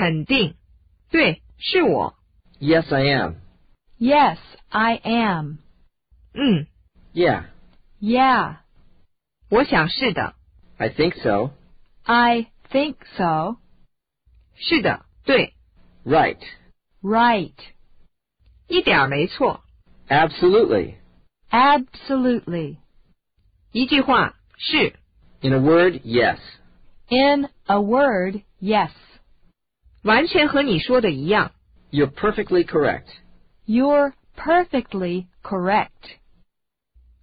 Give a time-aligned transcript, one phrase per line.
[0.00, 0.54] 肯定，
[1.10, 2.14] 对，是我。
[2.60, 3.36] Yes, I am.
[3.98, 4.38] Yes,
[4.68, 5.58] I am.
[6.34, 6.66] 嗯，
[7.14, 7.44] Yeah,
[8.00, 8.56] Yeah,
[9.48, 10.34] 我想是的，
[10.78, 11.50] I think so.
[12.04, 13.56] I think so.
[14.54, 15.54] 是的，对，
[16.04, 16.38] Right.
[17.02, 17.54] Right.
[18.68, 19.62] 一点儿没错。
[20.08, 20.94] Absolutely.
[21.50, 22.76] Absolutely.
[23.72, 24.94] 一句话是，
[25.40, 26.38] In a word, yes.
[27.08, 28.90] In a word, yes.
[30.02, 31.52] 完全和你说的一样。
[31.90, 33.06] You're perfectly correct.
[33.66, 35.90] You're perfectly correct.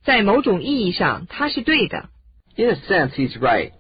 [0.04, 2.10] 在某种意义上，他是对的。
[2.56, 3.72] In a sense, he's right.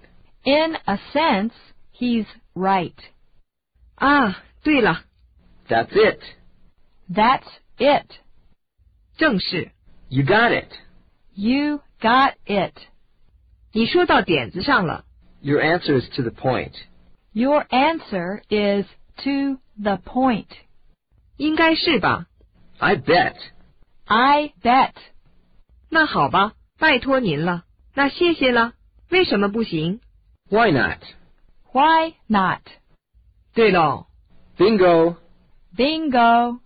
[0.43, 1.51] In a sense,
[1.97, 2.95] he's right.
[3.95, 5.03] 啊，对了，
[5.67, 6.21] That's it.
[7.09, 7.47] That's
[7.77, 8.07] it.
[9.17, 9.71] 正是，
[10.09, 10.71] You got it.
[11.33, 12.73] You got it.
[13.73, 15.05] 你说到点子上了。
[15.41, 16.73] Your answer is to the point.
[17.38, 18.84] Your answer is
[19.22, 20.48] to the point.
[21.36, 22.26] 应该是吧。
[22.78, 23.36] I bet.
[24.06, 24.94] I bet.
[25.88, 27.62] 那好吧，拜托您了。
[27.94, 28.72] 那谢谢了。
[29.10, 30.00] 为什么不行
[30.50, 30.98] ？Why not?
[31.72, 32.62] Why not?
[33.54, 34.06] 对喽。
[34.56, 35.18] Bingo.
[35.76, 36.58] Bingo.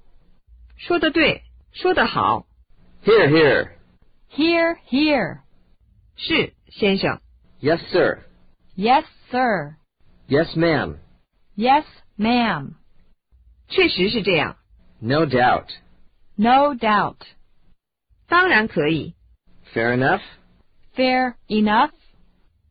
[0.78, 1.42] 说的对，
[1.72, 2.46] 说的好。
[3.04, 3.72] Hear, hear.
[4.30, 5.40] Hear, hear.
[6.16, 7.20] 是，先生。
[7.60, 8.20] Yes, sir.
[8.74, 9.74] Yes, sir.
[10.31, 10.97] Yes, ma'am.
[11.55, 11.85] Yes,
[12.17, 12.73] ma'am.
[13.69, 14.57] 确实是这样。
[14.99, 15.67] No doubt.
[16.35, 17.17] No doubt.
[18.27, 19.15] 当然可以，
[19.73, 20.21] Fair enough?
[20.95, 21.91] Fair enough?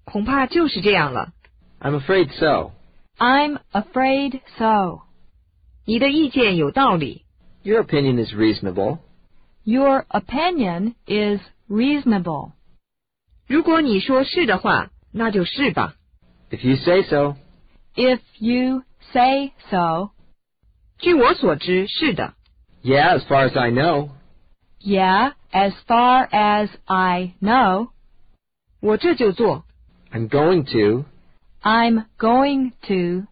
[0.04, 1.32] 恐怕就是这样了。
[1.80, 2.72] I'm afraid so.
[3.18, 5.02] I'm afraid so.
[5.84, 7.24] 你的意见有道理。
[7.62, 8.98] Your opinion is reasonable.
[9.64, 12.52] Your opinion is reasonable.
[13.46, 15.94] 如果你说是的话，那就是吧。
[16.50, 17.36] If you say so.
[17.94, 20.10] If you say so.
[20.98, 22.34] 据我所知，是的。
[22.82, 24.10] Yeah, as far as I know.
[24.80, 27.88] Yeah, as far as I know.
[28.80, 29.64] 我这就做。
[30.12, 31.04] I'm going to.
[31.62, 33.26] I'm going to.